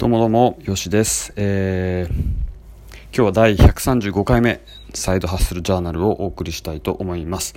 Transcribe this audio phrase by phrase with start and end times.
[0.00, 1.34] どうもどうも、よしです。
[1.36, 4.62] えー、今日は第135回目、
[4.94, 7.52] サイドハッスルジャーナルをお送りしたいと思います。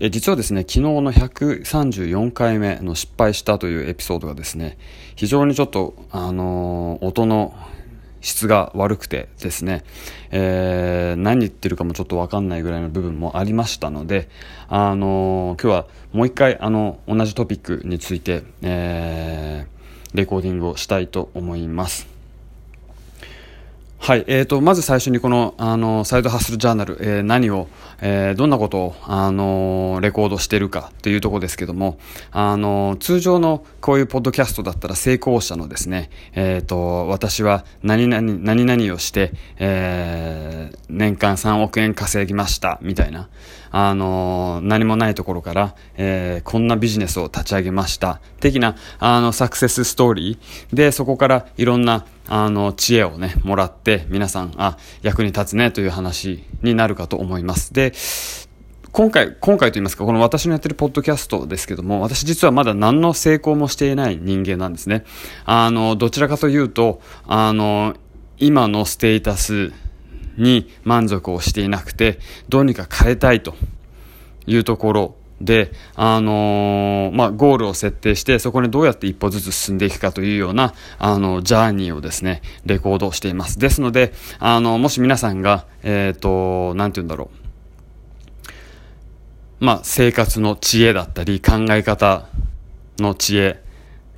[0.00, 4.76] えー、実はですね、昨日の134回目の失敗したというエピソードがですね、
[5.14, 7.54] 非常にちょっと、あのー、音の
[8.20, 9.84] 質が悪くてですね、
[10.32, 14.28] えー、何言ってるかもちょっとわかんないぐらいの部分もありましたので、
[14.66, 19.73] あの、今日はもう一回あの同じトピックについて、えー
[20.14, 22.06] レコーディングをしたいと思います。
[23.98, 27.68] はい、えーと、まず最初にこの、あの、サイドハッスルジャーナル、えー、何を、
[28.00, 31.98] えー、どんなことを、あの、レコードしてるかっていうところですけども、
[32.32, 43.28] あの、通常のこういうポッドキャストだったら成功者のですね、えーと、私は何々、何々をして、え、年間3億円稼ぎました、みたいな、
[43.76, 57.74] あの何もないところから、え、こんなビジネスを立ち上げました、的な、あの、サクセスストーリーで、そこからいろんな、あの、知恵をね、もらって、皆さん、あ、役に立つね、という話になるかと思います。
[57.74, 57.96] で、で
[58.94, 65.04] 今回、今回と言いますか、この私のやってるポッドキャストですけども、私実はまだ何の成功もしていない人間なんですね。
[65.44, 67.96] あの、どちらかというと、あの、
[68.38, 69.72] 今のステータス
[70.36, 73.56] に満足をしていなくて、どうにか変えたいと
[74.46, 83.58] いうところで、あの、まあ、ゴールを設定して、そこにどうやって一歩ずつ進んでいくかというような、あの、ジャーニーをですね、レコードしています。
[83.58, 87.43] ですので、あの、もし皆さんが、えっ、ー、と、なんて言うんだろう。
[89.60, 92.26] まあ、生活の知恵だったり、考え方
[92.98, 93.62] の知恵、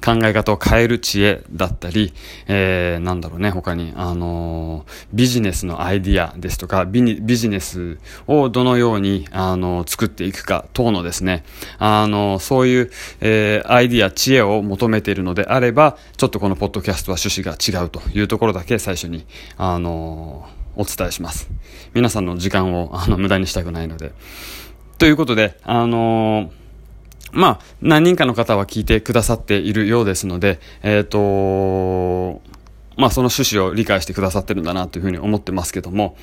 [0.05, 2.12] 考え方を変える知恵だったり、
[2.47, 11.45] えー、なんだろうね、他に、あのー、ビジネスのアイディアですとか、ビジネスをどのように、あのー、作っていくか等のですね、
[11.78, 12.91] あのー、そういう、
[13.21, 21.48] えー、アイディア、知恵を求めているのであれば、ちょっとこのポッドキャストは趣旨が違うというところだけ最初に、あの、お伝えします。
[21.95, 24.12] 皆さんの時間を、あの、無駄にしたくないので。
[24.99, 26.67] ということで、あのー
[27.33, 32.41] まあ、何人かの方は聞いてくださっているようですので、えっ、ー、と、
[32.97, 36.17] まあ、その趣旨を理解してくださってるんだなというふうに思ってますけども、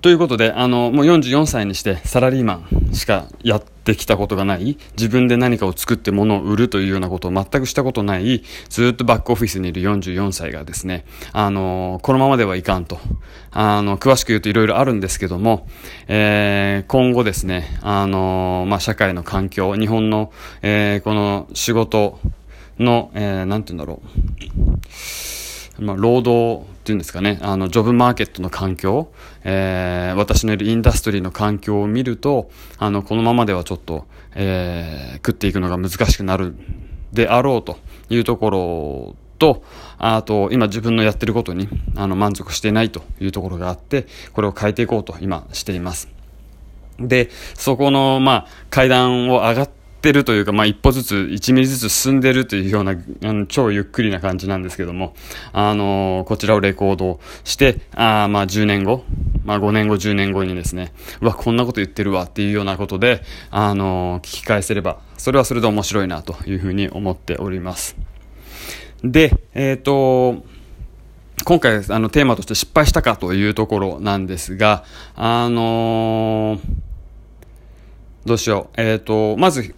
[0.00, 13.00] ということで、あの、もう44歳にしてサラリーマンしかやってきたことがない、自分で何かを作って物を売るというようなことを全くしたことない、ずっとバックオフィスにいる44歳がですね、あの、このままではいかんと。
[13.50, 15.66] あの、詳しく言うといろいろあるんですけども、
[16.06, 20.32] えー、今後ですね、あの、まあ、社会の環境、日本の、
[20.62, 22.20] えー、この仕事
[22.78, 25.47] の、えー、なんて言うんだろう。
[25.78, 29.12] まあ、労働っていうんですかね、あの、ジョブマーケットの環境、
[29.44, 36.54] えー、私のいるインダストリーの環境を見ると、あの、このままではちょっと、えー、食っていくのが難しくなる
[37.12, 37.78] であろうと
[38.10, 39.62] いうところと、
[39.98, 46.08] あと、今自分のやってることに、あの、満足していないというところがあって、これを変えていこうと今しています。
[46.98, 55.14] で、そこの、まあ、階段を上がって、るというか、まあ、一歩ずつ、1ミリずつ進んでるというような、あの、超ゆっくりな感じなんですけども、
[55.52, 59.04] あのー、こちらをレコードして、あまあ、10年後、
[59.44, 67.96] まあ、5年後、10年後にですね、うわ、こんなこと言ってるわっていうようなことで、あのー、聞き返せれば、それはそれで面白いなというふうに思っております。
[69.02, 70.44] で、えっ、ー、と、
[71.44, 74.84] 今回、あの、テーマとして失敗したかというところなんですが、
[75.14, 76.60] あの、
[78.26, 78.80] どうしよう。
[78.80, 79.74] えっ、と、まず、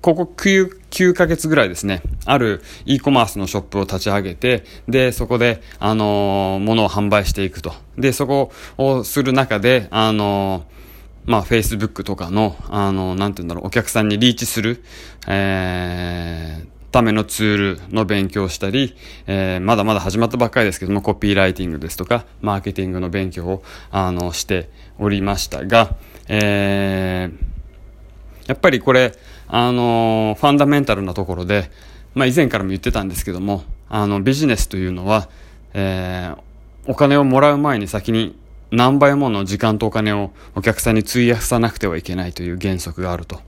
[0.00, 7.74] ここ9、9ヶ月ぐらいですね、ある e コマースのショップを立ち上げて、で、そこで、あのー、物を販売していくと。
[7.98, 14.82] で、そこをする中で、あのー、まあ、Facebook とかの、あのー、なんて言うんだろう、お客さんにリーチする、
[15.28, 18.96] えー、ためのツールの勉強をしたり、
[19.26, 25.94] えー、まだまだ始まったばっかりですけども、コピーライティングですとか、マーケティングの勉強を、あの、しておりましたが、
[26.26, 27.59] えー、
[28.50, 29.12] やっぱりこれ、
[29.46, 31.70] あのファンダメンタルなところで、
[32.14, 35.28] まあ、以前からも言ってたんですけども、あの、ビジネスというのは、
[35.72, 36.38] えー、
[36.90, 38.36] お金をもらう前に先に
[38.72, 43.40] 何倍もの時間とお金をお客さんに費やさなくてはいけないという原則があると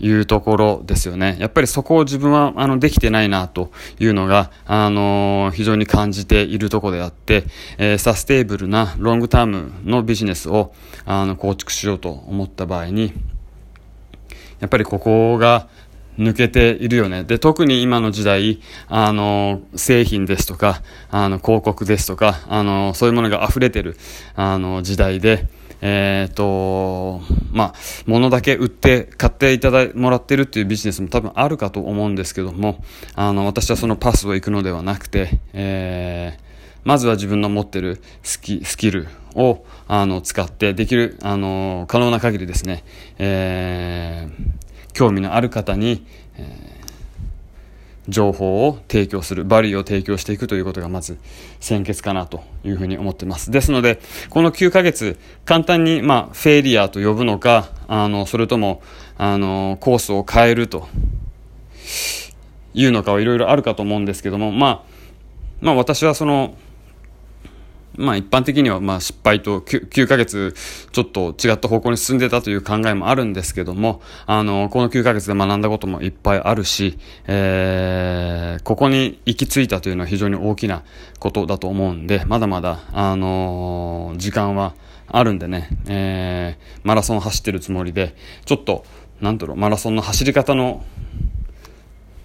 [0.00, 1.36] いうところですよね。
[1.38, 3.70] やっぱりそこを自分はあのできてないなと
[4.00, 7.44] いうのが、あのー、非常に感じているところであって、
[7.78, 10.72] えー、サステイブルなロングタームのビジネスを
[11.04, 13.12] あの構築しようと思った場合に、
[14.62, 15.68] やっぱりここが
[16.18, 17.24] 抜けているよね。
[17.24, 23.96] で、特に今の時代、あの、製品ですとか、あの、広告ですとか、あの、そういうものが溢れてる、
[24.36, 25.48] あの、時代で、
[25.80, 27.20] えっ、と、
[27.50, 27.74] まあ、
[28.06, 32.84] 物だけ売って買っていただいもらってるっていうビジネスも多分あるかと思うんですけども、
[33.16, 36.51] あの、私はそのパスを行くのではなくて、えー、
[36.84, 42.84] まずは自分の持ってるスキスキルをあの使ってできるあの可能な限りですね、
[43.18, 46.04] えー、興味のある方に、
[46.36, 46.82] えー
[48.08, 51.18] 情報を提供する、バリューを提供していくということがまず
[51.60, 53.50] 先決かなというふうに思ってます。
[53.50, 58.82] ですので、この9ヶ月、簡単に、まあ、フェイリアと呼ぶのか、あの、それとも、
[59.18, 60.88] あの、コースを変えると
[62.74, 64.82] いうのかはいろいろあるかと思うんですけども、まあ、
[65.60, 66.56] まあ私はその、
[67.96, 70.54] まあ一般的にはまあ失敗と 9, 9ヶ月
[70.92, 80.82] ちょっと違った方向に進んでたという考えもあるんですけども、あの、この9ヶ月で学んだこともいっぱいあるし、えー、ここに行き着いたというのは非常に大きな
[81.18, 84.74] ことだと思うんで、まだまだ、あのー、時間は
[85.08, 88.84] あるんでね、えー、マラソン走ってるつもりで、ちょっと、
[89.20, 90.84] なんだろう、マラソンの走り方の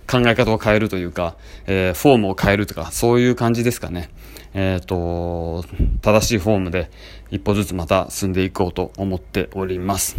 [0.10, 4.10] 考え方を変えるというか、えー、フォームを変えるとか、そういう感じですかね。
[4.54, 5.66] えっ、ー、と、
[6.02, 6.90] 正しいフォームで
[7.30, 10.16] 一歩ずつまた進んでいこうと思っております。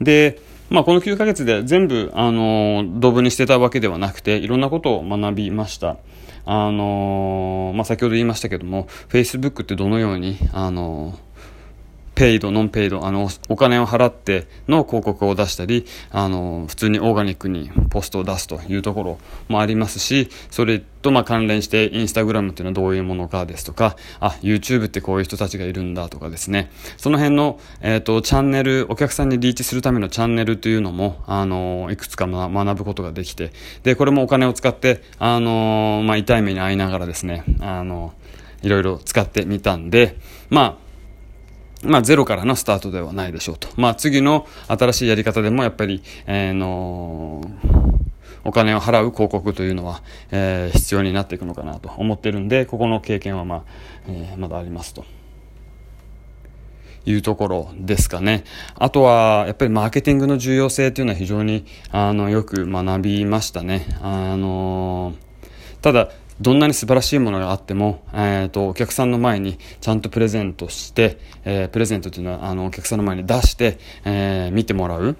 [0.00, 0.40] で、
[0.70, 5.98] まあ、この9ヶ月で全部、あの、ドブにしてたわけではなくて、いろんなことを学びました。
[6.44, 11.18] あの、まあ、先ほど言いましたけども、Facebook ってどのように、あの、
[12.22, 33.50] ペイド、ノンペイド、あの、お金を払っての広告を出したり、あの、普通にオーガニックにポストを出すというところもありますし、それとま関連して、インスタグラムっていうのはどういうものかですとか、あ、YouTube ってこういう人たちがいるんだとかですね、その辺の、えっ、ー、と、チャンネル、お客さんにリーチするためのチャンネルというのも、あの、いくつか学ぶことができて、
[33.82, 38.12] で、これもお金を使って、あの、まあ、痛い目に遭いながらですね、あの、
[38.62, 40.16] いろいろ使ってみたんで、
[40.48, 40.91] まあ、
[41.82, 43.68] まあ、ゼロからのスタートではないでしょうと。
[43.76, 47.42] まあ、次の新しいやり方でもやっぱり、えー、の
[48.44, 53.62] お金を払う広告というのは、えー、必要になっていくのかなと思ってるんで、ここの経験はまあ、
[54.08, 55.04] えー、まだありますと。
[57.04, 58.44] いうところですかね。
[58.76, 63.86] あとは、やっぱりマーケティングの重要性というのは非常に、あの、よく学びましたね。
[64.00, 65.14] あの
[65.80, 66.10] ただ、
[66.42, 75.16] どんなに素晴らしいものがあっても、えーと、お客さんの前にちゃんとプレゼントして、えー、プレゼントというのはあのお客さんの前に出して、えー、見てもらう。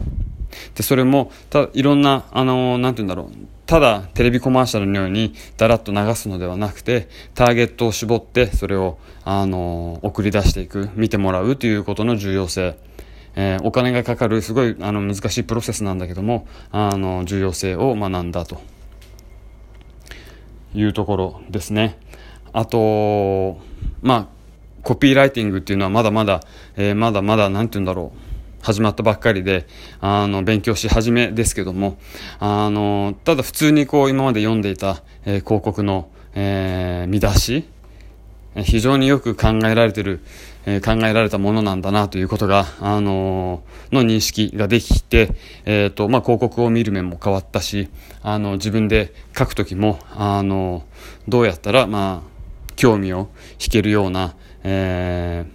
[0.74, 3.46] で、それも、たいろんな、あの、なんて言うんだろう。
[3.66, 12.76] ただテレビコマーシャルのようにだらっと流すのではなくて、ターゲットを絞ってそれを、あの、送り出していく、見てもらうということの重要性。
[13.34, 18.60] えー、お金がかかるすごいあの難しいプロセスなんだけども、あの、重要性を学んだと。
[20.74, 21.98] いうところですね。
[22.52, 23.58] あと、
[24.02, 24.26] まあ、
[24.82, 26.40] コピーライティングっていうのはまだまだ、
[26.76, 28.19] えー、まだまだ、なんて言うんだろう。
[28.62, 29.66] 始まったばっかりで、
[30.00, 31.98] あの、勉強し始めですけども、
[32.38, 37.64] あの、ただ普通にこう、今まで読んでいた、えー、広告の、えー、見出し、
[38.56, 40.20] 非常によく考えられてる、
[40.67, 47.88] え、考えられたものなんだなということが、あの、の認識ができて、え、ー、と、まあ、広告を見る面も変わったし、
[48.23, 50.85] あの、自分で書くときも、あの、
[51.29, 52.32] どうやったら、まあ、
[52.76, 53.29] 興味を
[53.61, 55.47] 引けるような、え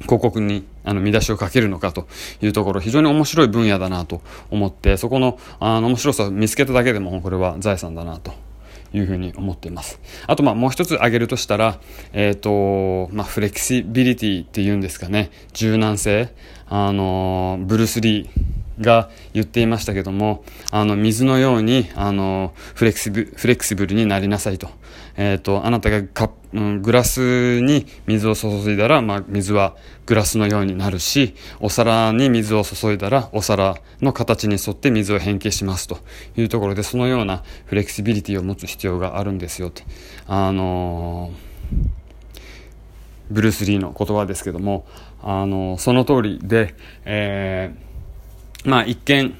[0.00, 2.08] ー、広告にあの見出しをかけるのかと
[2.40, 8.32] いうところ非常に面白い分野だなと思ってそこのあの面白さを見つけただけでもこれは財産だなと
[8.92, 10.00] いうふうに思っています。
[10.26, 11.80] あと、まあ、もう一つ挙げるとしたら、
[12.12, 16.32] えっ、ー、と、まあ、フレキシビリティっていうんですかね、柔軟性、
[16.68, 18.28] あの、ブルース・リー、
[18.80, 24.70] が言っていましたけども、あの、水のように、あの、フレキシブ、フレキシブルになりなさいと。
[25.16, 35.98] えっ、ー、と、あなたがカうん、グラスに水を注いだら、まあ、水はグラスのようになるし、お皿に水を注いだら、お皿の形に沿って水を変形しますと
[36.36, 39.84] いうところで、そのようなフレキシビリティを持つ必要があるんですよって。
[40.26, 41.32] あの
[43.30, 44.86] ブルース・リーの言葉ですけども、
[45.22, 47.89] あのその通りで、えー、
[48.64, 49.34] まあ一見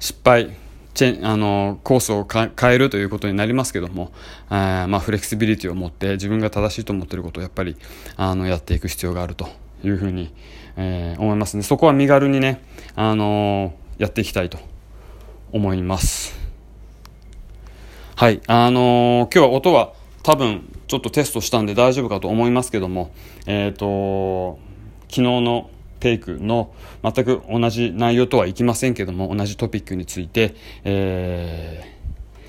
[0.00, 0.56] 失敗
[0.94, 4.10] チェあのコースを変えるということになりますけども、
[4.48, 7.76] あまあ、フレキシビリティを持って自分が正しいと思っていることをやっぱり
[8.16, 9.48] あのやっていく必要があると
[9.84, 10.34] いうふうに、
[10.76, 11.62] えー、思いますね。
[11.62, 12.64] そこは身軽にね、
[12.96, 14.58] あのやっていきたいと
[15.52, 16.36] 思います。
[18.16, 18.40] はい。
[18.48, 19.92] あの今日は音は
[20.24, 23.12] 多分ちょっとテストしたんで大丈夫かと思いますけども
[23.46, 24.58] えっ、と
[25.02, 31.96] 昨日のテイクの全く同じ内容とはいきませんけども同じトピックについて、え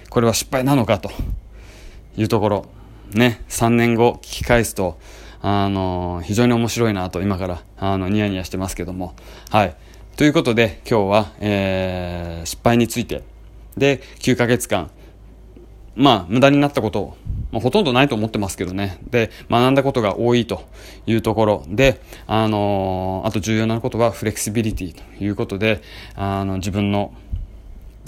[0.06, 1.10] ー、これは失敗なのかと
[2.18, 2.66] いうところ
[3.12, 5.00] ね3年後聞き返すと
[5.42, 9.16] あの、非常に面白いなと今から、あの、ニヤニヤしてますけども。
[9.50, 9.76] はい。
[10.18, 13.24] ということで、今日は、えー、失敗について、
[13.78, 14.92] で、9ヶ月間、
[15.96, 17.18] まあ、無駄になったことを、
[17.52, 19.00] まあ、ほとんどないと思ってますけどね。
[19.10, 20.64] で、学んだことが多いと
[21.08, 25.82] いうところで、あのー、あと重要なことはフレキシビリティということで、
[26.16, 27.14] あの、自分の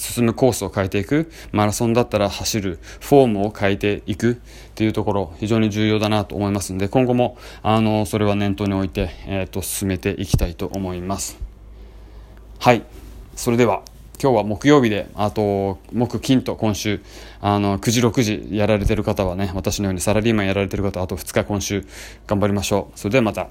[0.01, 4.36] 進むコースを変えていく、マラソンだったら走るフォームを変えていくっ
[4.74, 11.39] ていうところ、非常に重要だなと思いますので、今後も、あの、それは念頭に置いて、えっ、ー、と、進めていきたいと思います。
[12.60, 12.83] はい。
[13.36, 13.83] それでは、
[14.21, 17.01] 今日は木曜日で、あと、木、金と今週、
[17.41, 21.83] あの、9時、6時やられてる方はね、私のようにサラリーマンやられてる方あと2日今週
[22.27, 22.99] 頑張りましょう。
[22.99, 23.47] それではまた。